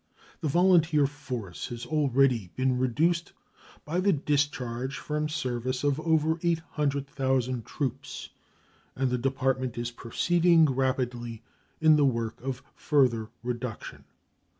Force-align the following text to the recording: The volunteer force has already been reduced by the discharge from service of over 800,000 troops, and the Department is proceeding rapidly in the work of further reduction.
The 0.39 0.47
volunteer 0.47 1.05
force 1.05 1.67
has 1.67 1.85
already 1.85 2.49
been 2.55 2.79
reduced 2.79 3.33
by 3.85 3.99
the 3.99 4.11
discharge 4.11 4.97
from 4.97 5.29
service 5.29 5.83
of 5.83 5.99
over 5.99 6.39
800,000 6.41 7.63
troops, 7.67 8.29
and 8.95 9.11
the 9.11 9.19
Department 9.19 9.77
is 9.77 9.91
proceeding 9.91 10.65
rapidly 10.65 11.43
in 11.79 11.97
the 11.97 12.05
work 12.05 12.41
of 12.41 12.63
further 12.73 13.29
reduction. 13.43 14.05